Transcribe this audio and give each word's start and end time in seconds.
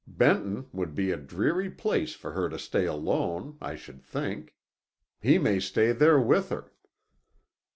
Benton 0.07 0.67
would 0.71 0.95
be 0.95 1.11
a 1.11 1.15
dreary 1.15 1.69
place 1.69 2.15
for 2.15 2.31
her 2.31 2.49
to 2.49 2.57
stay 2.57 2.85
alone, 2.87 3.59
I 3.61 3.75
should 3.75 4.01
think. 4.01 4.55
He 5.21 5.37
may 5.37 5.59
stay 5.59 5.91
there 5.91 6.19
with 6.19 6.49
her." 6.49 6.71